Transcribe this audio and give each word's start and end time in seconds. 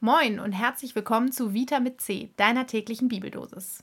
Moin 0.00 0.40
und 0.40 0.52
herzlich 0.52 0.94
willkommen 0.94 1.32
zu 1.32 1.54
Vita 1.54 1.80
mit 1.80 2.02
C, 2.02 2.28
deiner 2.36 2.66
täglichen 2.66 3.08
Bibeldosis. 3.08 3.82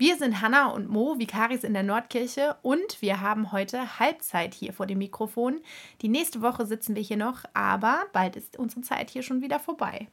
Wir 0.00 0.16
sind 0.16 0.40
Hanna 0.40 0.68
und 0.68 0.88
Mo, 0.88 1.18
Vikaris 1.18 1.64
in 1.64 1.72
der 1.72 1.82
Nordkirche 1.82 2.54
und 2.62 3.02
wir 3.02 3.20
haben 3.20 3.50
heute 3.50 3.98
Halbzeit 3.98 4.54
hier 4.54 4.72
vor 4.72 4.86
dem 4.86 4.98
Mikrofon. 4.98 5.58
Die 6.02 6.08
nächste 6.08 6.40
Woche 6.40 6.66
sitzen 6.66 6.94
wir 6.94 7.02
hier 7.02 7.16
noch, 7.16 7.42
aber 7.52 8.04
bald 8.12 8.36
ist 8.36 8.60
unsere 8.60 8.82
Zeit 8.82 9.10
hier 9.10 9.24
schon 9.24 9.42
wieder 9.42 9.58
vorbei. 9.58 10.06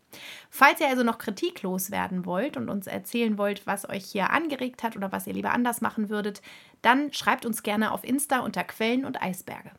Falls 0.50 0.80
ihr 0.80 0.88
also 0.88 1.04
noch 1.04 1.20
kritiklos 1.20 1.92
werden 1.92 2.26
wollt 2.26 2.58
und 2.58 2.68
uns 2.68 2.88
erzählen 2.88 3.38
wollt, 3.38 3.68
was 3.68 3.88
euch 3.88 4.06
hier 4.06 4.32
angeregt 4.32 4.82
hat 4.82 4.96
oder 4.96 5.12
was 5.12 5.28
ihr 5.28 5.34
lieber 5.34 5.52
anders 5.52 5.82
machen 5.82 6.10
würdet, 6.10 6.42
dann 6.82 7.14
schreibt 7.14 7.46
uns 7.46 7.62
gerne 7.62 7.92
auf 7.92 8.04
Insta 8.04 8.40
unter 8.40 8.64
Quellen 8.64 9.06
und 9.06 9.22
Eisberge. 9.22 9.70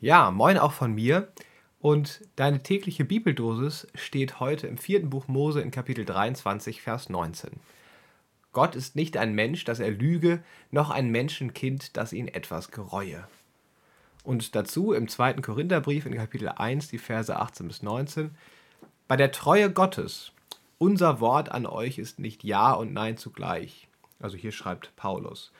Ja, 0.00 0.30
moin 0.30 0.58
auch 0.58 0.72
von 0.72 0.94
mir. 0.94 1.32
Und 1.80 2.20
deine 2.36 2.62
tägliche 2.62 3.04
Bibeldosis 3.04 3.88
steht 3.96 4.38
heute 4.38 4.68
im 4.68 4.78
vierten 4.78 5.10
Buch 5.10 5.26
Mose 5.26 5.60
in 5.60 5.72
Kapitel 5.72 6.04
23, 6.04 6.82
Vers 6.82 7.08
19. 7.08 7.50
Gott 8.52 8.76
ist 8.76 8.96
nicht 8.96 9.16
ein 9.16 9.34
Mensch, 9.34 9.64
dass 9.64 9.80
er 9.80 9.90
lüge, 9.90 10.42
noch 10.70 10.90
ein 10.90 11.10
Menschenkind, 11.10 11.96
das 11.96 12.12
ihn 12.12 12.28
etwas 12.28 12.70
gereue. 12.70 13.26
Und 14.24 14.54
dazu 14.54 14.92
im 14.92 15.08
zweiten 15.08 15.42
Korintherbrief 15.42 16.06
in 16.06 16.14
Kapitel 16.14 16.48
1, 16.48 16.88
die 16.88 16.98
Verse 16.98 17.34
18 17.34 17.66
bis 17.66 17.82
19. 17.82 18.30
Bei 19.08 19.16
der 19.16 19.32
Treue 19.32 19.70
Gottes, 19.70 20.32
unser 20.78 21.20
Wort 21.20 21.50
an 21.50 21.66
euch 21.66 21.98
ist 21.98 22.18
nicht 22.18 22.44
Ja 22.44 22.72
und 22.72 22.92
Nein 22.92 23.16
zugleich. 23.16 23.88
Also 24.20 24.36
hier 24.36 24.52
schreibt 24.52 24.94
Paulus. 24.96 25.50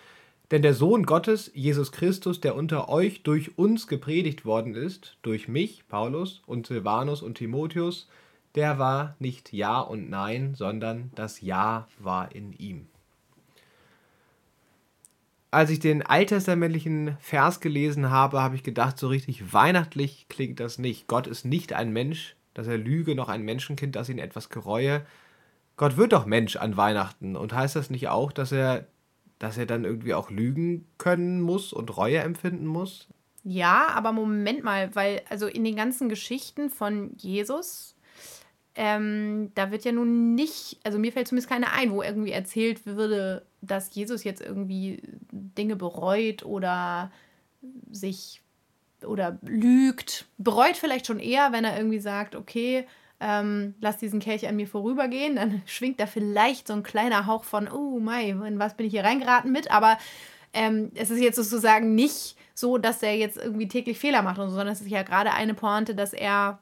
Denn 0.51 0.63
der 0.63 0.75
Sohn 0.75 1.07
Gottes, 1.07 1.51
Jesus 1.55 1.93
Christus, 1.93 2.41
der 2.41 2.55
unter 2.55 2.91
euch 2.91 3.23
durch 3.23 3.57
uns 3.57 3.87
gepredigt 3.87 4.45
worden 4.45 4.75
ist, 4.75 5.17
durch 5.23 5.49
mich, 5.49 5.89
Paulus, 5.89 6.43
und 6.47 6.67
Silvanus 6.67 7.23
und 7.23 7.39
Timotheus, 7.39 8.07
der 8.55 8.79
war 8.79 9.17
nicht 9.19 9.53
Ja 9.53 9.81
und 9.81 10.11
Nein, 10.11 10.55
sondern 10.55 11.11
das 11.15 11.41
Ja 11.41 11.89
war 11.99 12.35
in 12.35 12.53
ihm. 12.53 12.89
Als 15.51 15.71
ich 15.71 15.81
den 15.81 16.03
alttestamentlichen 16.03 17.17
Vers 17.21 17.61
gelesen 17.61 18.11
habe, 18.11 18.41
habe 18.41 18.55
ich 18.55 18.63
gedacht, 18.63 18.99
so 18.99 19.09
richtig 19.09 19.53
weihnachtlich 19.53 20.27
klingt 20.29 20.61
das 20.61 20.79
nicht. 20.79 21.09
Gott 21.09 21.27
ist 21.27 21.45
nicht 21.45 21.75
ein 21.75 21.93
Mensch, 21.93 22.37
dass 22.55 22.67
er 22.67 22.79
lüge, 22.79 23.15
noch 23.15 23.29
ein 23.29 23.43
Menschenkind, 23.43 23.95
das 23.95 24.09
ihn 24.09 24.19
etwas 24.19 24.49
gereue. 24.49 25.05
Gott 25.77 25.97
wird 25.99 26.13
doch 26.13 26.25
Mensch 26.25 26.57
an 26.57 26.77
Weihnachten. 26.77 27.37
Und 27.37 27.53
heißt 27.53 27.77
das 27.77 27.91
nicht 27.91 28.09
auch, 28.09 28.33
dass 28.33 28.51
er, 28.51 28.87
dass 29.39 29.59
er 29.59 29.67
dann 29.67 29.85
irgendwie 29.85 30.15
auch 30.15 30.31
lügen 30.31 30.87
können 30.97 31.43
muss 31.43 31.75
und 31.75 31.97
Reue 31.99 32.19
empfinden 32.19 32.67
muss? 32.67 33.09
Ja, 33.45 33.89
aber 33.89 34.13
Moment 34.13 34.63
mal, 34.63 34.95
weil 34.95 35.23
also 35.29 35.47
in 35.49 35.65
den 35.65 35.77
ganzen 35.77 36.09
Geschichten 36.09 36.71
von 36.71 37.13
Jesus 37.19 37.95
ähm, 38.75 39.53
da 39.55 39.71
wird 39.71 39.85
ja 39.85 39.93
nun 39.93 40.35
nicht, 40.35 40.79
also 40.83 40.99
mir 40.99 41.13
fällt 41.13 41.29
zumindest 41.29 41.51
keine 41.51 41.73
ein, 41.73 41.93
wo 41.93 42.03
irgendwie 42.03 42.33
erzählt 42.33 42.87
würde, 42.87 43.45
dass 43.61 43.95
Jesus 43.95 44.25
jetzt 44.25 44.41
irgendwie 44.41 45.03
Dinge 45.31 45.77
bereut 45.77 46.45
oder 46.45 47.11
sich 47.91 48.41
oder 49.05 49.39
lügt. 49.43 50.27
Bereut 50.39 50.77
vielleicht 50.77 51.07
schon 51.07 51.19
eher, 51.19 51.53
wenn 51.53 51.65
er 51.65 51.77
irgendwie 51.77 52.01
sagt, 52.01 52.35
okay, 52.35 52.87
ähm, 53.21 53.75
lass 53.81 53.99
diesen 53.99 54.21
Kelch 54.21 54.49
an 54.49 54.57
mir 54.57 54.67
vorübergehen, 54.67 55.37
dann 55.37 55.63
schwingt 55.67 56.01
da 56.01 56.07
vielleicht 56.07 56.67
so 56.67 56.73
ein 56.73 56.83
kleiner 56.83 57.27
Hauch 57.27 57.45
von, 57.45 57.69
oh 57.69 57.99
mei, 58.01 58.31
in 58.31 58.59
was 58.59 58.77
bin 58.77 58.87
ich 58.87 58.93
hier 58.93 59.05
reingeraten 59.05 59.53
mit, 59.53 59.71
aber 59.71 59.99
ähm, 60.55 60.91
es 60.95 61.11
ist 61.11 61.21
jetzt 61.21 61.37
sozusagen 61.37 61.95
nicht 61.95 62.37
so, 62.55 62.79
dass 62.79 63.03
er 63.03 63.17
jetzt 63.17 63.37
irgendwie 63.37 63.69
täglich 63.69 63.99
Fehler 63.99 64.23
macht, 64.23 64.37
sondern 64.37 64.69
es 64.69 64.81
ist 64.81 64.91
ja 64.91 65.03
gerade 65.03 65.33
eine 65.33 65.55
Pointe, 65.55 65.95
dass 65.95 66.13
er 66.13 66.59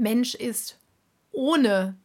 Mensch 0.00 0.34
ist, 0.34 0.78
ohne 1.30 1.96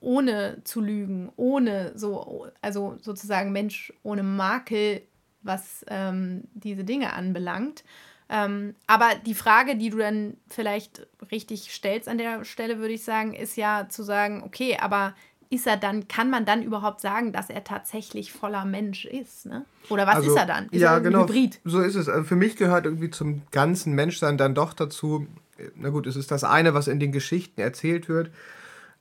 ohne 0.00 0.60
zu 0.64 0.80
lügen, 0.80 1.30
ohne 1.36 1.92
so, 1.94 2.48
also 2.60 2.96
sozusagen 3.00 3.52
Mensch 3.52 3.92
ohne 4.02 4.24
Makel, 4.24 5.02
was 5.42 5.84
ähm, 5.88 6.42
diese 6.54 6.82
Dinge 6.82 7.12
anbelangt. 7.12 7.84
Ähm, 8.28 8.74
aber 8.88 9.10
die 9.24 9.34
Frage, 9.34 9.76
die 9.76 9.90
du 9.90 9.98
dann 9.98 10.36
vielleicht 10.48 11.06
richtig 11.30 11.72
stellst 11.72 12.08
an 12.08 12.18
der 12.18 12.44
Stelle, 12.44 12.78
würde 12.78 12.94
ich 12.94 13.04
sagen, 13.04 13.32
ist 13.32 13.56
ja 13.56 13.88
zu 13.88 14.02
sagen, 14.02 14.42
okay, 14.42 14.76
aber 14.80 15.14
ist 15.50 15.66
er 15.66 15.76
dann, 15.76 16.08
kann 16.08 16.30
man 16.30 16.46
dann 16.46 16.62
überhaupt 16.62 17.00
sagen, 17.00 17.32
dass 17.32 17.50
er 17.50 17.62
tatsächlich 17.62 18.32
voller 18.32 18.64
Mensch 18.64 19.04
ist? 19.04 19.46
Ne? 19.46 19.66
Oder 19.90 20.06
was 20.06 20.16
also, 20.16 20.30
ist 20.30 20.36
er 20.36 20.46
dann? 20.46 20.68
Ist 20.70 20.80
ja, 20.80 20.94
er 20.94 21.00
genau. 21.00 21.24
Hybrid? 21.24 21.60
So 21.64 21.80
ist 21.80 21.94
es. 21.94 22.08
Also 22.08 22.24
für 22.24 22.36
mich 22.36 22.56
gehört 22.56 22.86
irgendwie 22.86 23.10
zum 23.10 23.42
ganzen 23.50 23.94
Menschsein 23.94 24.38
dann 24.38 24.54
doch 24.54 24.72
dazu, 24.72 25.26
na 25.74 25.90
gut, 25.90 26.06
es 26.06 26.16
ist 26.16 26.30
das 26.30 26.44
eine, 26.44 26.74
was 26.74 26.88
in 26.88 27.00
den 27.00 27.12
Geschichten 27.12 27.60
erzählt 27.60 28.08
wird, 28.08 28.30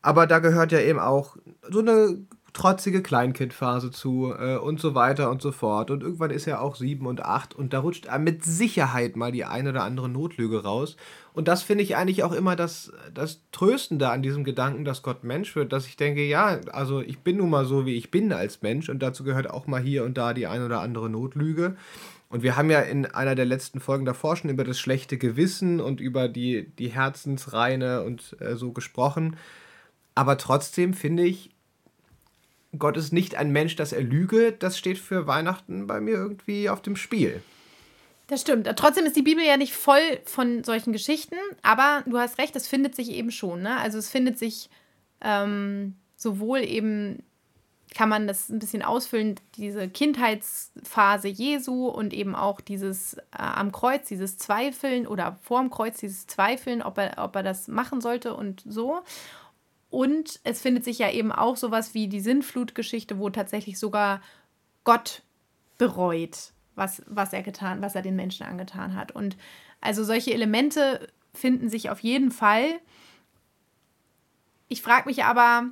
aber 0.01 0.27
da 0.27 0.39
gehört 0.39 0.71
ja 0.71 0.79
eben 0.79 0.99
auch 0.99 1.37
so 1.69 1.79
eine 1.79 2.17
trotzige 2.53 3.01
Kleinkindphase 3.01 3.91
zu 3.91 4.33
äh, 4.37 4.57
und 4.57 4.79
so 4.79 4.93
weiter 4.93 5.29
und 5.29 5.41
so 5.41 5.51
fort. 5.51 5.89
Und 5.89 6.03
irgendwann 6.03 6.31
ist 6.31 6.47
er 6.47 6.61
auch 6.61 6.75
sieben 6.75 7.05
und 7.05 7.23
acht 7.23 7.55
und 7.55 7.73
da 7.73 7.79
rutscht 7.79 8.07
er 8.07 8.19
mit 8.19 8.43
Sicherheit 8.43 9.15
mal 9.15 9.31
die 9.31 9.45
eine 9.45 9.69
oder 9.69 9.83
andere 9.83 10.09
Notlüge 10.09 10.63
raus. 10.63 10.97
Und 11.33 11.47
das 11.47 11.63
finde 11.63 11.83
ich 11.83 11.95
eigentlich 11.95 12.23
auch 12.23 12.33
immer 12.33 12.55
das, 12.55 12.91
das 13.13 13.41
Tröstende 13.51 14.09
an 14.09 14.21
diesem 14.21 14.43
Gedanken, 14.43 14.83
dass 14.83 15.01
Gott 15.01 15.23
Mensch 15.23 15.55
wird, 15.55 15.71
dass 15.71 15.87
ich 15.87 15.95
denke, 15.95 16.23
ja, 16.23 16.59
also 16.71 16.99
ich 17.01 17.19
bin 17.19 17.37
nun 17.37 17.49
mal 17.49 17.65
so, 17.65 17.85
wie 17.85 17.95
ich 17.95 18.11
bin 18.11 18.33
als 18.33 18.61
Mensch 18.61 18.89
und 18.89 18.99
dazu 18.99 19.23
gehört 19.23 19.49
auch 19.49 19.67
mal 19.67 19.81
hier 19.81 20.03
und 20.03 20.17
da 20.17 20.33
die 20.33 20.47
eine 20.47 20.65
oder 20.65 20.81
andere 20.81 21.09
Notlüge. 21.09 21.77
Und 22.31 22.43
wir 22.43 22.55
haben 22.55 22.71
ja 22.71 22.79
in 22.79 23.05
einer 23.05 23.35
der 23.35 23.45
letzten 23.45 23.81
Folgen 23.81 24.05
davor 24.05 24.37
schon 24.37 24.49
über 24.49 24.63
das 24.63 24.79
schlechte 24.79 25.17
Gewissen 25.17 25.81
und 25.81 25.99
über 25.99 26.29
die, 26.29 26.69
die 26.79 26.87
Herzensreine 26.87 28.03
und 28.03 28.37
äh, 28.39 28.55
so 28.55 28.71
gesprochen. 28.71 29.35
Aber 30.15 30.37
trotzdem 30.37 30.93
finde 30.93 31.23
ich, 31.23 31.49
Gott 32.77 32.95
ist 32.95 33.11
nicht 33.11 33.35
ein 33.35 33.51
Mensch, 33.51 33.75
dass 33.75 33.91
er 33.91 34.01
lüge. 34.01 34.53
Das 34.53 34.77
steht 34.77 34.97
für 34.97 35.27
Weihnachten 35.27 35.87
bei 35.87 35.99
mir 35.99 36.13
irgendwie 36.13 36.69
auf 36.69 36.81
dem 36.81 36.95
Spiel. 36.95 37.43
Das 38.27 38.39
stimmt. 38.39 38.65
Trotzdem 38.77 39.05
ist 39.05 39.17
die 39.17 39.23
Bibel 39.23 39.43
ja 39.43 39.57
nicht 39.57 39.73
voll 39.73 40.21
von 40.23 40.63
solchen 40.63 40.93
Geschichten, 40.93 41.35
aber 41.63 42.01
du 42.05 42.17
hast 42.17 42.37
recht, 42.37 42.55
es 42.55 42.65
findet 42.65 42.95
sich 42.95 43.11
eben 43.11 43.31
schon. 43.31 43.61
Ne? 43.61 43.77
Also 43.77 43.97
es 43.97 44.09
findet 44.09 44.39
sich 44.39 44.69
ähm, 45.19 45.95
sowohl 46.15 46.59
eben 46.59 47.23
kann 47.93 48.09
man 48.09 48.25
das 48.25 48.49
ein 48.49 48.59
bisschen 48.59 48.83
ausfüllen, 48.83 49.35
diese 49.55 49.89
Kindheitsphase 49.89 51.27
Jesu 51.27 51.87
und 51.87 52.13
eben 52.13 52.35
auch 52.35 52.61
dieses 52.61 53.15
äh, 53.15 53.21
am 53.31 53.71
Kreuz, 53.71 54.07
dieses 54.07 54.37
Zweifeln 54.37 55.05
oder 55.05 55.37
vorm 55.41 55.69
Kreuz, 55.69 55.99
dieses 55.99 56.25
Zweifeln, 56.25 56.81
ob 56.81 56.97
er, 56.97 57.17
ob 57.17 57.35
er 57.35 57.43
das 57.43 57.67
machen 57.67 57.99
sollte 57.99 58.33
und 58.33 58.63
so. 58.65 59.01
Und 59.89 60.39
es 60.45 60.61
findet 60.61 60.85
sich 60.85 60.99
ja 60.99 61.11
eben 61.11 61.33
auch 61.33 61.57
sowas 61.57 61.93
wie 61.93 62.07
die 62.07 62.21
Sinnflutgeschichte, 62.21 63.19
wo 63.19 63.29
tatsächlich 63.29 63.77
sogar 63.77 64.21
Gott 64.85 65.21
bereut, 65.77 66.53
was, 66.75 67.03
was 67.07 67.33
er 67.33 67.43
getan, 67.43 67.81
was 67.81 67.95
er 67.95 68.01
den 68.01 68.15
Menschen 68.15 68.45
angetan 68.45 68.95
hat. 68.95 69.11
Und 69.11 69.35
also 69.81 70.05
solche 70.05 70.33
Elemente 70.33 71.09
finden 71.33 71.69
sich 71.69 71.89
auf 71.89 71.99
jeden 71.99 72.31
Fall. 72.31 72.79
Ich 74.69 74.81
frage 74.81 75.09
mich 75.09 75.25
aber, 75.25 75.71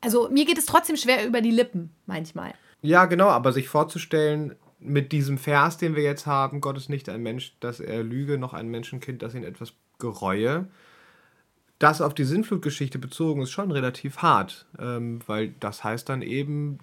also 0.00 0.28
mir 0.30 0.44
geht 0.44 0.58
es 0.58 0.66
trotzdem 0.66 0.96
schwer 0.96 1.26
über 1.26 1.40
die 1.40 1.50
Lippen 1.50 1.90
manchmal. 2.06 2.54
Ja, 2.82 3.06
genau, 3.06 3.28
aber 3.28 3.52
sich 3.52 3.68
vorzustellen, 3.68 4.54
mit 4.80 5.12
diesem 5.12 5.38
Vers, 5.38 5.76
den 5.76 5.96
wir 5.96 6.02
jetzt 6.02 6.26
haben, 6.26 6.60
Gott 6.60 6.76
ist 6.76 6.88
nicht 6.88 7.08
ein 7.08 7.22
Mensch, 7.22 7.56
dass 7.60 7.80
er 7.80 8.02
lüge, 8.02 8.38
noch 8.38 8.54
ein 8.54 8.68
Menschenkind, 8.68 9.22
das 9.22 9.34
ihn 9.34 9.44
etwas 9.44 9.72
gereue. 9.98 10.68
Das 11.78 12.00
auf 12.00 12.14
die 12.14 12.24
Sinnflutgeschichte 12.24 12.98
bezogen 12.98 13.42
ist 13.42 13.50
schon 13.50 13.70
relativ 13.70 14.18
hart, 14.18 14.66
ähm, 14.78 15.20
weil 15.26 15.54
das 15.60 15.84
heißt 15.84 16.08
dann 16.08 16.22
eben, 16.22 16.78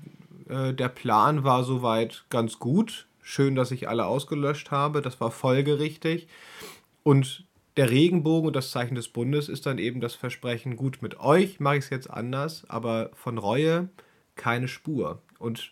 äh, 0.49 0.73
der 0.73 0.89
Plan 0.89 1.43
war 1.43 1.63
soweit 1.63 2.25
ganz 2.29 2.59
gut. 2.59 3.07
Schön, 3.21 3.55
dass 3.55 3.71
ich 3.71 3.89
alle 3.89 4.05
ausgelöscht 4.05 4.71
habe, 4.71 5.01
das 5.01 5.19
war 5.19 5.31
folgerichtig. 5.31 6.27
Und 7.03 7.45
der 7.77 7.89
Regenbogen 7.89 8.47
und 8.47 8.55
das 8.55 8.71
Zeichen 8.71 8.95
des 8.95 9.09
Bundes 9.09 9.49
ist 9.49 9.65
dann 9.65 9.77
eben 9.77 9.99
das 9.99 10.15
Versprechen, 10.15 10.77
gut, 10.77 11.01
mit 11.01 11.19
euch 11.19 11.59
mache 11.59 11.77
ich 11.77 11.85
es 11.85 11.89
jetzt 11.89 12.09
anders, 12.09 12.63
aber 12.69 13.11
von 13.13 13.37
Reue 13.37 13.89
keine 14.35 14.67
Spur. 14.67 15.21
Und 15.39 15.71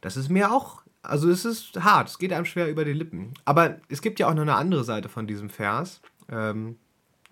das 0.00 0.16
ist 0.16 0.28
mir 0.28 0.52
auch, 0.52 0.82
also 1.02 1.28
es 1.28 1.44
ist 1.44 1.82
hart, 1.82 2.08
es 2.08 2.18
geht 2.18 2.32
einem 2.32 2.44
schwer 2.44 2.68
über 2.68 2.84
die 2.84 2.92
Lippen. 2.92 3.34
Aber 3.44 3.80
es 3.88 4.02
gibt 4.02 4.20
ja 4.20 4.28
auch 4.28 4.34
noch 4.34 4.42
eine 4.42 4.54
andere 4.54 4.84
Seite 4.84 5.08
von 5.08 5.26
diesem 5.26 5.50
Vers. 5.50 6.00
Ähm, 6.28 6.76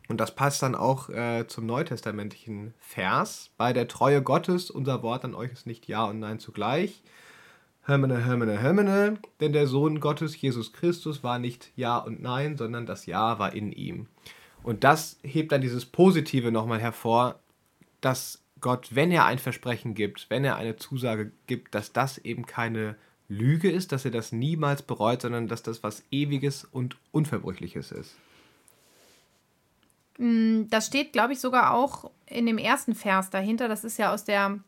und 0.09 0.21
das 0.21 0.35
passt 0.35 0.63
dann 0.63 0.75
auch 0.75 1.09
äh, 1.09 1.47
zum 1.47 1.67
neutestamentlichen 1.67 2.75
Vers. 2.81 3.51
Bei 3.57 3.73
der 3.73 3.87
Treue 3.87 4.23
Gottes, 4.23 4.69
unser 4.69 5.05
Wort 5.05 5.25
an 5.25 5.37
euch 5.37 5.53
ist 5.53 5.67
nicht 5.67 5.87
Ja 5.87 6.05
und 6.05 6.19
Nein 6.19 6.41
zugleich. 6.41 7.03
Hermene, 7.83 8.25
Hermene, 8.25 8.59
Hermene, 8.59 9.19
denn 9.41 9.53
der 9.53 9.67
Sohn 9.67 10.01
Gottes, 10.01 10.41
Jesus 10.41 10.73
Christus, 10.73 11.25
war 11.25 11.39
nicht 11.39 11.71
Ja 11.77 11.99
und 11.99 12.23
Nein, 12.23 12.57
sondern 12.57 12.87
das 12.87 13.07
Ja 13.07 13.39
war 13.39 13.55
in 13.55 13.73
ihm. 13.73 14.07
Und 14.63 14.85
das 14.85 15.19
hebt 15.23 15.53
dann 15.53 15.63
dieses 15.63 15.87
Positive 15.87 16.53
nochmal 16.53 16.81
hervor, 16.81 17.41
dass 18.01 18.43
Gott, 18.61 18.95
wenn 18.95 19.11
er 19.11 19.25
ein 19.25 19.39
Versprechen 19.39 19.95
gibt, 19.95 20.29
wenn 20.29 20.45
er 20.45 20.57
eine 20.57 20.77
Zusage 20.77 21.33
gibt, 21.47 21.75
dass 21.75 21.93
das 21.93 22.19
eben 22.19 22.45
keine 22.45 22.97
Lüge 23.29 23.71
ist, 23.71 23.93
dass 23.93 24.05
er 24.05 24.11
das 24.11 24.33
niemals 24.33 24.83
bereut, 24.83 25.23
sondern 25.23 25.49
dass 25.49 25.63
das 25.63 25.83
was 25.83 26.03
Ewiges 26.11 26.65
und 26.65 26.97
Unverbrüchliches 27.13 27.93
ist. 27.93 28.17
Mm, 30.19 30.65
das 30.69 30.87
steht, 30.87 31.13
glaube 31.13 31.33
ich, 31.33 31.41
sogar 31.41 31.73
auch 31.73 32.11
in 32.27 32.45
dem 32.45 32.59
ersten 32.59 32.95
Vers 32.95 33.31
dahinter. 33.31 33.69
Das 33.69 33.85
ist 33.85 33.99
ja 33.99 34.13
aus 34.13 34.25
der 34.25 34.59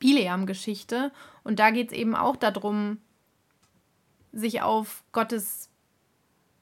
Bileam-Geschichte. 0.00 1.12
Und 1.44 1.60
da 1.60 1.70
geht 1.70 1.92
es 1.92 1.96
eben 1.96 2.16
auch 2.16 2.34
darum, 2.34 2.98
sich 4.32 4.62
auf 4.62 5.04
Gottes 5.12 5.70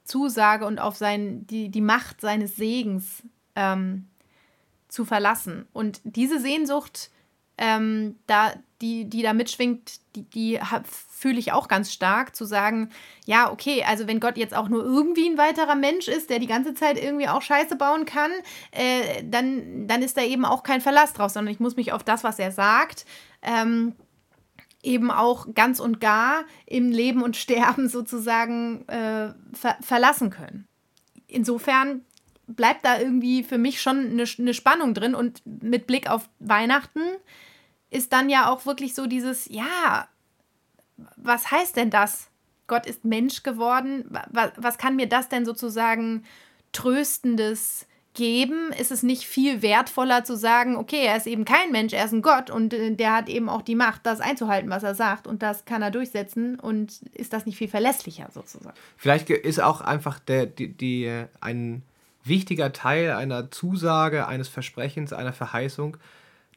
Zusage 0.04 0.66
und 0.66 0.78
auf 0.78 0.96
sein, 0.96 1.46
die, 1.46 1.70
die 1.70 1.80
Macht 1.80 2.20
seines 2.20 2.56
Segens 2.56 3.22
ähm, 3.54 4.08
zu 4.88 5.04
verlassen. 5.04 5.66
Und 5.72 6.00
diese 6.04 6.40
Sehnsucht, 6.40 7.10
ähm, 7.58 8.16
da, 8.26 8.52
die, 8.80 9.04
die 9.04 9.22
da 9.22 9.32
mitschwingt, 9.32 10.00
die, 10.14 10.22
die 10.22 10.60
fühle 10.84 11.38
ich 11.38 11.52
auch 11.52 11.66
ganz 11.68 11.92
stark, 11.92 12.36
zu 12.36 12.44
sagen, 12.44 12.90
ja, 13.26 13.50
okay, 13.50 13.84
also 13.86 14.06
wenn 14.06 14.20
Gott 14.20 14.36
jetzt 14.36 14.54
auch 14.54 14.68
nur 14.68 14.84
irgendwie 14.84 15.28
ein 15.28 15.36
weiterer 15.36 15.74
Mensch 15.74 16.06
ist, 16.06 16.30
der 16.30 16.38
die 16.38 16.46
ganze 16.46 16.74
Zeit 16.74 17.02
irgendwie 17.02 17.28
auch 17.28 17.42
Scheiße 17.42 17.76
bauen 17.76 18.04
kann, 18.04 18.30
äh, 18.70 19.24
dann, 19.24 19.88
dann 19.88 20.02
ist 20.02 20.16
da 20.16 20.22
eben 20.22 20.44
auch 20.44 20.62
kein 20.62 20.80
Verlass 20.80 21.12
drauf, 21.12 21.32
sondern 21.32 21.52
ich 21.52 21.60
muss 21.60 21.76
mich 21.76 21.92
auf 21.92 22.04
das, 22.04 22.22
was 22.22 22.38
er 22.38 22.52
sagt, 22.52 23.04
ähm, 23.42 23.94
eben 24.82 25.10
auch 25.10 25.48
ganz 25.54 25.80
und 25.80 26.00
gar 26.00 26.44
im 26.66 26.90
Leben 26.90 27.22
und 27.22 27.36
Sterben 27.36 27.88
sozusagen 27.88 28.86
äh, 28.88 29.34
ver 29.52 29.76
verlassen 29.80 30.30
können. 30.30 30.68
Insofern 31.26 32.04
bleibt 32.48 32.84
da 32.84 32.98
irgendwie 32.98 33.44
für 33.44 33.58
mich 33.58 33.80
schon 33.80 34.10
eine, 34.10 34.24
eine 34.38 34.54
Spannung 34.54 34.94
drin 34.94 35.14
und 35.14 35.42
mit 35.44 35.86
Blick 35.86 36.10
auf 36.10 36.28
Weihnachten 36.40 37.00
ist 37.90 38.12
dann 38.12 38.28
ja 38.28 38.50
auch 38.50 38.66
wirklich 38.66 38.94
so 38.94 39.06
dieses, 39.06 39.46
ja, 39.48 40.08
was 41.16 41.50
heißt 41.50 41.76
denn 41.76 41.90
das? 41.90 42.28
Gott 42.66 42.86
ist 42.86 43.04
Mensch 43.04 43.42
geworden. 43.42 44.04
Was, 44.30 44.52
was 44.56 44.78
kann 44.78 44.96
mir 44.96 45.08
das 45.08 45.28
denn 45.28 45.44
sozusagen 45.44 46.24
Tröstendes 46.72 47.86
geben? 48.14 48.72
Ist 48.78 48.90
es 48.90 49.02
nicht 49.02 49.26
viel 49.26 49.62
wertvoller 49.62 50.24
zu 50.24 50.36
sagen, 50.36 50.76
okay, 50.76 51.06
er 51.06 51.16
ist 51.16 51.26
eben 51.26 51.44
kein 51.44 51.70
Mensch, 51.70 51.92
er 51.92 52.04
ist 52.04 52.12
ein 52.12 52.20
Gott 52.20 52.50
und 52.50 52.74
äh, 52.74 52.94
der 52.94 53.14
hat 53.14 53.28
eben 53.28 53.48
auch 53.48 53.62
die 53.62 53.74
Macht, 53.74 54.04
das 54.04 54.20
einzuhalten, 54.20 54.68
was 54.70 54.82
er 54.82 54.94
sagt 54.94 55.26
und 55.26 55.42
das 55.42 55.64
kann 55.64 55.82
er 55.82 55.90
durchsetzen 55.90 56.58
und 56.60 57.00
ist 57.14 57.32
das 57.32 57.46
nicht 57.46 57.56
viel 57.56 57.68
verlässlicher 57.68 58.28
sozusagen? 58.32 58.76
Vielleicht 58.96 59.30
ist 59.30 59.62
auch 59.62 59.80
einfach 59.80 60.18
der, 60.18 60.46
die, 60.46 60.68
die, 60.68 61.24
ein 61.40 61.82
wichtiger 62.28 62.72
Teil 62.72 63.12
einer 63.12 63.50
Zusage, 63.50 64.26
eines 64.26 64.48
Versprechens, 64.48 65.12
einer 65.12 65.32
Verheißung, 65.32 65.96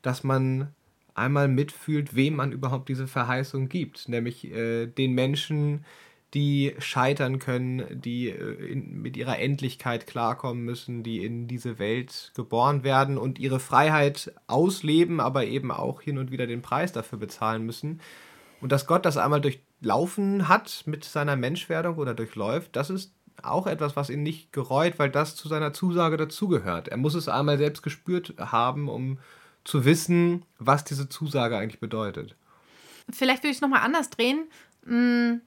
dass 0.02 0.24
man 0.24 0.70
einmal 1.14 1.48
mitfühlt, 1.48 2.16
wem 2.16 2.36
man 2.36 2.52
überhaupt 2.52 2.90
diese 2.90 3.08
Verheißung 3.08 3.70
gibt, 3.70 4.08
nämlich 4.10 4.46
äh, 4.52 4.88
den 4.88 5.14
Menschen, 5.14 5.86
die 6.34 6.74
scheitern 6.80 7.40
können, 7.40 7.84
die 8.02 8.30
äh, 8.30 8.72
in, 8.72 9.02
mit 9.02 9.18
ihrer 9.18 9.40
Endlichkeit 9.40 10.08
klarkommen 10.08 10.64
müssen, 10.64 11.04
die 11.04 11.26
in 11.26 11.48
diese 11.48 11.80
Welt 11.80 12.32
geboren 12.36 12.84
werden 12.84 13.18
und 13.18 13.40
ihre 13.40 13.60
Freiheit 13.60 14.34
ausleben, 14.48 15.20
aber 15.20 15.46
eben 15.46 15.72
auch 15.72 16.02
hin 16.02 16.18
und 16.18 16.32
wieder 16.32 16.48
den 16.48 16.62
Preis 16.62 16.94
dafür 16.94 17.20
bezahlen 17.20 17.66
müssen. 17.66 18.00
Und 18.62 18.72
dass 18.72 18.88
Gott 18.88 19.06
das 19.06 19.18
einmal 19.18 19.42
durchlaufen 19.42 20.48
hat 20.48 20.84
mit 20.86 21.04
seiner 21.04 21.36
Menschwerdung 21.36 21.98
oder 21.98 22.14
durchläuft, 22.14 22.76
das 22.76 22.90
ist 22.90 23.14
auch 23.44 23.68
etwas, 23.68 23.96
was 23.96 24.10
ihn 24.10 24.24
nicht 24.24 24.54
gereut, 24.54 24.98
weil 24.98 25.10
das 25.10 25.36
zu 25.36 25.48
seiner 25.48 25.74
Zusage 25.74 26.18
dazugehört. 26.18 26.88
Er 26.88 26.98
muss 26.98 27.16
es 27.16 27.28
einmal 27.28 27.58
selbst 27.58 27.82
gespürt 27.84 28.34
haben, 28.38 28.90
um 28.90 29.20
zu 29.64 29.86
wissen, 29.86 30.46
was 30.58 30.84
diese 30.84 31.10
Zusage 31.10 31.58
eigentlich 31.58 31.80
bedeutet. 31.80 32.36
Vielleicht 33.12 33.44
würde 33.44 33.52
ich 33.52 33.58
es 33.58 33.62
nochmal 33.62 33.82
anders 33.82 34.10
drehen. 34.10 34.48
Hm, 34.86 35.42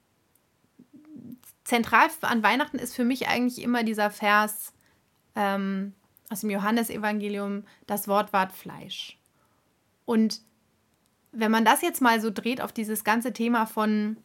zentral 1.64 2.08
an 2.22 2.42
Weihnachten 2.42 2.78
ist 2.78 2.94
für 2.94 3.04
mich 3.04 3.28
eigentlich 3.28 3.62
immer 3.62 3.82
dieser 3.82 4.10
Vers 4.10 4.72
ähm, 5.34 5.94
aus 6.30 6.40
dem 6.40 6.50
Johannesevangelium, 6.50 7.64
das 7.86 8.08
Wort 8.08 8.32
ward 8.32 8.52
Fleisch. 8.52 9.18
Und 10.04 10.40
wenn 11.32 11.50
man 11.50 11.64
das 11.64 11.82
jetzt 11.82 12.00
mal 12.00 12.20
so 12.20 12.30
dreht 12.30 12.60
auf 12.60 12.72
dieses 12.72 13.04
ganze 13.04 13.32
Thema 13.32 13.66
von 13.66 14.16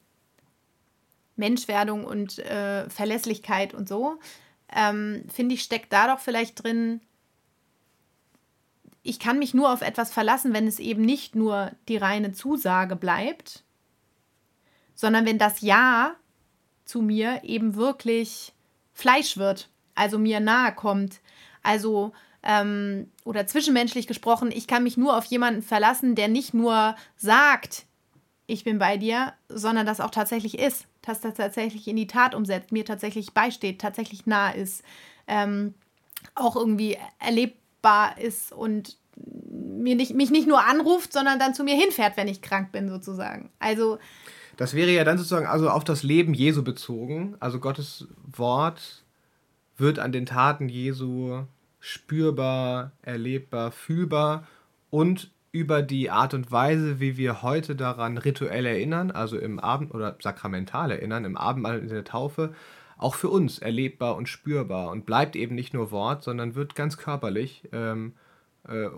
Menschwerdung 1.39 2.03
und 2.05 2.37
äh, 2.39 2.89
Verlässlichkeit 2.89 3.73
und 3.73 3.89
so, 3.89 4.19
ähm, 4.75 5.23
finde 5.33 5.55
ich, 5.55 5.63
steckt 5.63 5.91
da 5.91 6.13
doch 6.13 6.21
vielleicht 6.21 6.63
drin, 6.63 7.01
ich 9.01 9.19
kann 9.19 9.39
mich 9.39 9.53
nur 9.53 9.73
auf 9.73 9.81
etwas 9.81 10.11
verlassen, 10.11 10.53
wenn 10.53 10.67
es 10.67 10.77
eben 10.79 11.01
nicht 11.01 11.35
nur 11.35 11.71
die 11.87 11.97
reine 11.97 12.31
Zusage 12.33 12.95
bleibt, 12.95 13.63
sondern 14.93 15.25
wenn 15.25 15.39
das 15.39 15.61
Ja 15.61 16.15
zu 16.85 17.01
mir 17.01 17.41
eben 17.43 17.75
wirklich 17.75 18.53
Fleisch 18.93 19.37
wird, 19.37 19.69
also 19.95 20.19
mir 20.19 20.39
nahe 20.39 20.75
kommt. 20.75 21.21
Also, 21.63 22.11
ähm, 22.43 23.11
oder 23.23 23.47
zwischenmenschlich 23.47 24.07
gesprochen, 24.07 24.51
ich 24.51 24.67
kann 24.67 24.83
mich 24.83 24.97
nur 24.97 25.17
auf 25.17 25.25
jemanden 25.25 25.61
verlassen, 25.61 26.15
der 26.15 26.27
nicht 26.27 26.53
nur 26.53 26.95
sagt, 27.15 27.85
ich 28.49 28.63
bin 28.63 28.79
bei 28.79 28.97
dir, 28.97 29.33
sondern 29.47 29.85
das 29.85 29.99
auch 29.99 30.09
tatsächlich 30.09 30.57
ist, 30.57 30.85
dass 31.01 31.21
das 31.21 31.35
tatsächlich 31.35 31.87
in 31.87 31.95
die 31.95 32.07
Tat 32.07 32.35
umsetzt, 32.35 32.71
mir 32.71 32.85
tatsächlich 32.85 33.33
beisteht, 33.33 33.79
tatsächlich 33.79 34.25
nah 34.25 34.49
ist, 34.49 34.83
ähm, 35.27 35.73
auch 36.35 36.55
irgendwie 36.55 36.97
erlebbar 37.19 38.17
ist 38.17 38.51
und 38.51 38.97
mir 39.15 39.95
nicht, 39.95 40.15
mich 40.15 40.31
nicht 40.31 40.47
nur 40.47 40.65
anruft, 40.65 41.13
sondern 41.13 41.39
dann 41.39 41.53
zu 41.53 41.63
mir 41.63 41.75
hinfährt, 41.75 42.17
wenn 42.17 42.27
ich 42.27 42.41
krank 42.41 42.71
bin, 42.71 42.89
sozusagen. 42.89 43.49
Also. 43.59 43.99
Das 44.57 44.73
wäre 44.73 44.91
ja 44.91 45.03
dann 45.03 45.17
sozusagen 45.17 45.45
also 45.45 45.69
auf 45.69 45.83
das 45.83 46.03
Leben 46.03 46.33
Jesu 46.33 46.63
bezogen. 46.63 47.35
Also 47.39 47.59
Gottes 47.59 48.07
Wort 48.25 49.03
wird 49.77 49.99
an 49.99 50.11
den 50.11 50.25
Taten 50.25 50.67
Jesu 50.69 51.43
spürbar, 51.79 52.91
erlebbar, 53.01 53.71
fühlbar 53.71 54.47
und 54.89 55.31
über 55.51 55.81
die 55.81 56.11
Art 56.11 56.33
und 56.33 56.51
Weise, 56.51 56.99
wie 56.99 57.17
wir 57.17 57.41
heute 57.41 57.75
daran 57.75 58.17
rituell 58.17 58.65
erinnern, 58.65 59.11
also 59.11 59.37
im 59.37 59.59
Abend 59.59 59.93
oder 59.93 60.17
sakramental 60.19 60.91
erinnern, 60.91 61.25
im 61.25 61.37
Abendmahl 61.37 61.79
in 61.79 61.89
der 61.89 62.03
Taufe, 62.03 62.53
auch 62.97 63.15
für 63.15 63.29
uns 63.29 63.59
erlebbar 63.59 64.15
und 64.15 64.27
spürbar 64.29 64.89
und 64.89 65.05
bleibt 65.05 65.35
eben 65.35 65.55
nicht 65.55 65.73
nur 65.73 65.91
Wort, 65.91 66.23
sondern 66.23 66.55
wird 66.55 66.75
ganz 66.75 66.97
körperlich. 66.97 67.63
Ähm, 67.71 68.13
äh, 68.67 68.89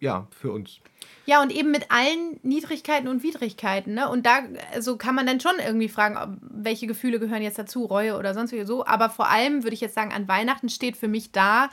ja, 0.00 0.28
für 0.30 0.52
uns. 0.52 0.78
Ja, 1.26 1.42
und 1.42 1.50
eben 1.52 1.70
mit 1.72 1.90
allen 1.90 2.38
Niedrigkeiten 2.42 3.08
und 3.08 3.22
Widrigkeiten. 3.22 3.94
Ne? 3.94 4.08
Und 4.08 4.26
da 4.26 4.42
also 4.72 4.96
kann 4.96 5.14
man 5.14 5.26
dann 5.26 5.40
schon 5.40 5.56
irgendwie 5.58 5.88
fragen, 5.88 6.38
welche 6.40 6.86
Gefühle 6.86 7.18
gehören 7.18 7.42
jetzt 7.42 7.58
dazu, 7.58 7.84
Reue 7.84 8.16
oder 8.16 8.32
sonst 8.32 8.52
wie 8.52 8.64
so. 8.64 8.86
Aber 8.86 9.10
vor 9.10 9.28
allem 9.28 9.64
würde 9.64 9.74
ich 9.74 9.80
jetzt 9.80 9.94
sagen, 9.94 10.12
an 10.12 10.28
Weihnachten 10.28 10.68
steht 10.68 10.96
für 10.96 11.08
mich 11.08 11.32
da 11.32 11.68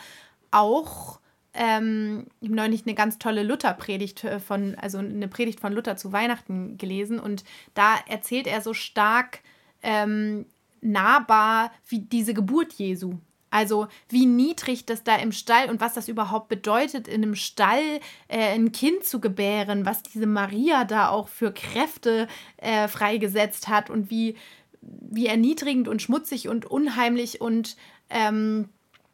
auch. 0.52 1.20
Ähm, 1.56 2.28
ich 2.42 2.50
habe 2.50 2.56
neulich 2.56 2.86
eine 2.86 2.96
ganz 2.96 3.18
tolle 3.18 3.44
Luther-Predigt 3.44 4.24
äh, 4.26 4.40
von, 4.40 4.76
also 4.76 4.98
eine 4.98 5.28
Predigt 5.28 5.60
von 5.60 5.74
Luther 5.74 5.98
zu 5.98 6.12
Weihnachten 6.12 6.78
gelesen 6.78 7.20
und 7.20 7.44
da 7.74 7.96
erzählt 8.08 8.46
er 8.46 8.62
so 8.62 8.74
stark 8.74 9.40
ähm, 9.82 10.46
nahbar 10.82 11.72
wie 11.88 12.00
diese 12.00 12.34
Geburt 12.34 12.74
Jesu. 12.74 13.16
Also 13.52 13.88
wie 14.10 14.26
niedrig 14.26 14.86
das 14.86 15.06
da 15.06 15.16
im 15.16 15.32
Stall 15.32 15.70
und 15.70 15.80
was 15.80 15.94
das 15.94 16.10
überhaupt 16.10 16.50
bedeutet, 16.50 17.08
in 17.08 17.24
einem 17.24 17.36
Stall 17.36 18.02
äh, 18.28 18.54
ein 18.54 18.74
Kind 18.74 19.06
zu 19.06 19.22
gebären, 19.22 19.86
was 19.86 20.04
diese 20.04 20.28
Maria 20.28 20.84
da 20.84 21.08
auch 21.08 21.30
für 21.30 21.54
Kräfte 21.54 22.28
äh, 22.58 22.90
freigesetzt 22.90 23.70
hat 23.70 23.90
und 23.90 24.10
wie, 24.10 24.36
wie 24.82 25.28
erniedrigend 25.28 25.88
und 25.88 26.02
schmutzig 26.02 26.50
und 26.50 26.66
unheimlich 26.66 27.40
und 27.40 27.78
ähm, 28.10 28.68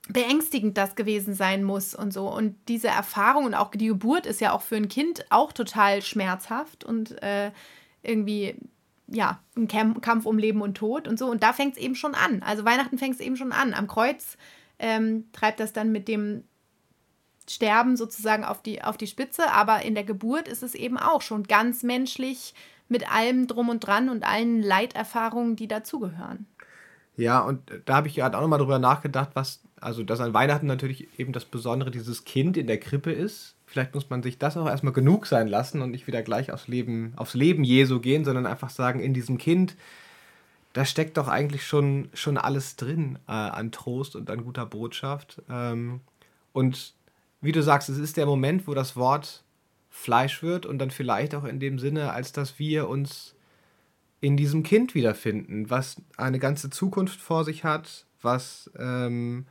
beängstigend 0.10 0.78
das 0.78 0.96
gewesen 0.96 1.34
sein 1.34 1.64
muss 1.64 1.94
und 1.96 2.12
so. 2.12 2.28
Und 2.28 2.56
diese 2.68 2.88
Erfahrung 2.88 3.46
und 3.46 3.54
auch 3.54 3.72
die 3.72 3.88
Geburt 3.88 4.26
ist 4.26 4.42
ja 4.42 4.54
auch 4.54 4.62
für 4.62 4.76
ein 4.76 4.90
Kind 4.90 5.26
auch 5.30 5.52
total 5.54 6.02
schmerzhaft 6.02 6.84
und 6.84 7.22
äh, 7.22 7.52
irgendwie 8.04 8.56
ja, 9.08 9.40
ein 9.58 9.68
Kampf 9.68 10.26
um 10.26 10.38
Leben 10.38 10.62
und 10.62 10.76
Tod 10.76 11.08
und 11.08 11.20
so. 11.20 11.30
Und 11.30 11.44
da 11.44 11.54
fängt 11.54 11.76
es 11.76 11.82
eben 11.82 11.96
schon 11.96 12.16
an. 12.16 12.42
Also 12.44 12.64
Weihnachten 12.66 12.98
fängt 12.98 13.16
es 13.16 13.20
eben 13.20 13.36
schon 13.36 13.52
an. 13.52 13.74
Am 13.74 13.88
Kreuz 13.88 14.38
ähm, 14.80 15.26
treibt 15.34 15.60
das 15.60 15.74
dann 15.74 15.92
mit 15.92 16.08
dem 16.08 16.46
Sterben 17.50 17.98
sozusagen 17.98 18.46
auf 18.46 18.62
die, 18.62 18.82
auf 18.82 18.98
die 18.98 19.08
Spitze. 19.08 19.52
Aber 19.52 19.84
in 19.84 19.96
der 19.96 20.06
Geburt 20.06 20.48
ist 20.48 20.64
es 20.64 20.76
eben 20.76 20.98
auch 20.98 21.22
schon 21.22 21.44
ganz 21.44 21.84
menschlich 21.84 22.54
mit 22.88 23.12
allem 23.14 23.48
drum 23.48 23.70
und 23.70 23.82
dran 23.82 24.10
und 24.10 24.24
allen 24.24 24.62
Leiterfahrungen, 24.62 25.56
die 25.56 25.68
dazugehören. 25.68 26.46
Ja, 27.18 27.42
und 27.42 27.62
da 27.86 27.96
habe 27.96 28.08
ich 28.08 28.16
gerade 28.16 28.38
auch 28.38 28.42
nochmal 28.42 28.60
drüber 28.60 28.80
nachgedacht, 28.80 29.32
was, 29.34 29.62
also 29.82 30.04
dass 30.04 30.22
an 30.22 30.34
Weihnachten 30.34 30.68
natürlich 30.68 31.08
eben 31.20 31.34
das 31.34 31.46
Besondere 31.46 31.92
dieses 31.92 32.24
Kind 32.24 32.56
in 32.56 32.68
der 32.68 32.80
Krippe 32.80 33.12
ist 33.12 33.56
vielleicht 33.72 33.96
muss 33.96 34.10
man 34.10 34.22
sich 34.22 34.38
das 34.38 34.58
auch 34.58 34.68
erstmal 34.68 34.94
genug 34.94 35.26
sein 35.26 35.48
lassen 35.48 35.82
und 35.82 35.92
nicht 35.92 36.06
wieder 36.06 36.22
gleich 36.22 36.52
aufs 36.52 36.68
Leben, 36.68 37.14
aufs 37.16 37.34
Leben 37.34 37.64
Jesu 37.64 38.02
gehen, 38.02 38.26
sondern 38.26 38.46
einfach 38.46 38.70
sagen, 38.70 39.00
in 39.00 39.14
diesem 39.14 39.38
Kind, 39.38 39.78
da 40.74 40.84
steckt 40.84 41.18
doch 41.18 41.30
eigentlich 41.30 41.66
schon, 41.66 42.10
schon 42.14 42.38
alles 42.38 42.76
drin 42.76 43.18
äh, 43.28 43.32
an 43.32 43.72
Trost 43.72 44.18
und 44.18 44.30
an 44.30 44.44
guter 44.44 44.66
Botschaft. 44.66 45.42
Ähm, 45.50 46.02
und 46.52 46.94
wie 47.40 47.54
du 47.54 47.64
sagst, 47.64 47.88
es 47.88 47.98
ist 47.98 48.18
der 48.18 48.26
Moment, 48.26 48.68
wo 48.68 48.74
das 48.74 48.98
Wort 48.98 49.44
Fleisch 49.90 50.44
wird 50.44 50.66
und 50.66 50.78
dann 50.80 50.92
vielleicht 50.92 51.34
auch 51.34 51.46
in 51.46 51.60
dem 51.60 51.80
Sinne, 51.80 52.12
als 52.12 52.34
dass 52.34 52.60
wir 52.60 52.90
uns 52.90 53.36
in 54.20 54.36
diesem 54.36 54.64
Kind 54.64 54.96
wiederfinden, 54.96 55.70
was 55.70 56.02
eine 56.18 56.40
ganze 56.40 56.70
Zukunft 56.70 57.22
vor 57.22 57.46
sich 57.46 57.64
hat, 57.64 58.06
was 58.22 58.70
ähm, 58.78 59.46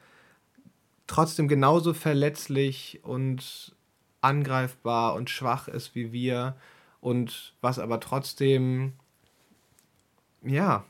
trotzdem 1.10 1.48
genauso 1.48 1.92
verletzlich 1.92 3.00
und 3.02 3.74
angreifbar 4.20 5.14
und 5.14 5.28
schwach 5.28 5.66
ist 5.66 5.94
wie 5.96 6.12
wir 6.12 6.54
und 7.00 7.54
was 7.60 7.78
aber 7.80 7.98
trotzdem, 7.98 8.92
ja, 10.42 10.84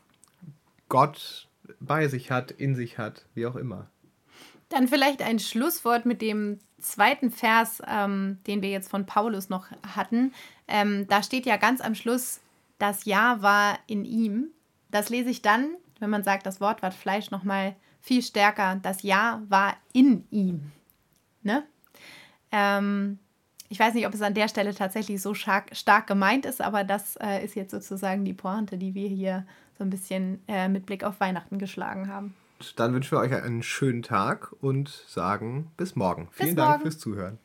Gott 0.89 1.47
bei 1.79 2.07
sich 2.07 2.29
hat, 2.29 2.51
in 2.51 2.75
sich 2.75 2.99
hat, 2.99 3.25
wie 3.33 3.47
auch 3.47 3.55
immer. 3.55 3.87
Dann 4.69 4.87
vielleicht 4.87 5.23
ein 5.23 5.39
Schlusswort 5.39 6.05
mit 6.05 6.21
dem 6.21 6.59
zweiten 6.79 7.31
Vers, 7.31 7.81
ähm, 7.87 8.37
den 8.45 8.61
wir 8.61 8.69
jetzt 8.69 8.89
von 8.89 9.07
Paulus 9.07 9.49
noch 9.49 9.67
hatten. 9.95 10.33
Ähm, 10.67 11.07
da 11.07 11.23
steht 11.23 11.47
ja 11.47 11.57
ganz 11.57 11.81
am 11.81 11.95
Schluss, 11.95 12.41
das 12.77 13.05
Ja 13.05 13.41
war 13.41 13.79
in 13.87 14.05
ihm. 14.05 14.51
Das 14.89 15.09
lese 15.09 15.29
ich 15.29 15.41
dann, 15.41 15.75
wenn 15.99 16.09
man 16.11 16.23
sagt, 16.23 16.45
das 16.45 16.61
Wort 16.61 16.83
war 16.83 16.91
Fleisch, 16.91 17.31
nochmal 17.31 17.75
viel 18.01 18.21
stärker. 18.21 18.79
Das 18.81 19.03
Ja 19.03 19.41
war 19.47 19.75
in 19.93 20.25
ihm. 20.31 20.71
Ne? 21.43 21.63
Ähm, 22.51 23.19
ich 23.69 23.79
weiß 23.79 23.93
nicht, 23.93 24.05
ob 24.05 24.13
es 24.13 24.21
an 24.21 24.33
der 24.33 24.49
Stelle 24.49 24.75
tatsächlich 24.75 25.21
so 25.21 25.33
stark, 25.33 25.75
stark 25.75 26.07
gemeint 26.07 26.45
ist, 26.45 26.61
aber 26.61 26.83
das 26.83 27.15
äh, 27.17 27.43
ist 27.43 27.55
jetzt 27.55 27.71
sozusagen 27.71 28.25
die 28.25 28.33
Pointe, 28.33 28.77
die 28.77 28.93
wir 28.93 29.07
hier 29.07 29.45
so 29.77 29.85
ein 29.85 29.89
bisschen 29.89 30.43
äh, 30.47 30.67
mit 30.67 30.85
Blick 30.85 31.03
auf 31.03 31.19
Weihnachten 31.19 31.57
geschlagen 31.57 32.09
haben. 32.09 32.35
Dann 32.75 32.93
wünschen 32.93 33.11
wir 33.17 33.19
euch 33.19 33.33
einen 33.33 33.63
schönen 33.63 34.03
Tag 34.03 34.53
und 34.61 34.89
sagen 35.07 35.71
bis 35.77 35.95
morgen. 35.95 36.27
Bis 36.27 36.35
Vielen 36.35 36.55
morgen. 36.55 36.69
Dank 36.69 36.81
fürs 36.81 36.99
Zuhören. 36.99 37.39